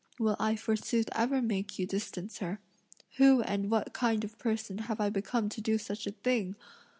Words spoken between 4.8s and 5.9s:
I become to do